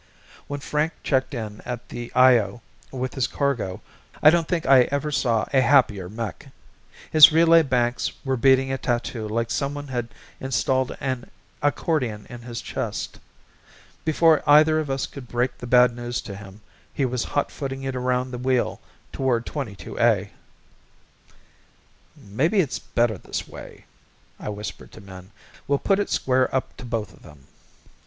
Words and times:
When 0.47 0.59
Frank 0.61 0.93
checked 1.03 1.35
in 1.35 1.61
at 1.63 1.89
the 1.89 2.11
Io 2.15 2.63
with 2.89 3.13
his 3.13 3.27
cargo 3.27 3.81
I 4.23 4.31
don't 4.31 4.47
think 4.47 4.65
I 4.65 4.85
ever 4.85 5.11
saw 5.11 5.45
a 5.53 5.61
happier 5.61 6.09
mech. 6.09 6.47
His 7.11 7.31
relay 7.31 7.61
banks 7.61 8.11
were 8.25 8.35
beating 8.35 8.71
a 8.71 8.79
tattoo 8.79 9.27
like 9.29 9.51
someone 9.51 9.89
had 9.89 10.07
installed 10.39 10.97
an 10.99 11.29
accordion 11.61 12.25
in 12.31 12.41
his 12.41 12.61
chest. 12.61 13.19
Before 14.03 14.41
either 14.49 14.79
of 14.79 14.89
us 14.89 15.05
could 15.05 15.27
break 15.27 15.59
the 15.59 15.67
bad 15.67 15.95
news 15.95 16.19
to 16.21 16.35
him 16.35 16.61
he 16.91 17.05
was 17.05 17.23
hotfooting 17.23 17.83
it 17.83 17.95
around 17.95 18.31
the 18.31 18.39
wheel 18.39 18.81
toward 19.13 19.45
22A. 19.45 20.29
"Maybe 22.17 22.59
it's 22.59 22.79
better 22.79 23.19
this 23.19 23.47
way," 23.47 23.85
I 24.39 24.49
whispered 24.49 24.91
to 24.93 25.01
Min. 25.01 25.29
"We'll 25.67 25.77
put 25.77 25.99
it 25.99 26.09
square 26.09 26.49
up 26.55 26.75
to 26.77 26.85
both 26.85 27.13
of 27.13 27.21
them." 27.21 27.45